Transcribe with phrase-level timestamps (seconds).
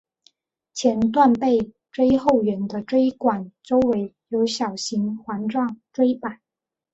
[0.73, 6.41] 前段背椎后缘的椎管周围有小型环状椎版。